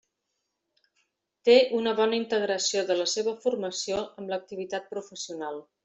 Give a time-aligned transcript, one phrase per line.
[1.49, 5.67] Té una bona integració de la seva formació amb l'activitat professional.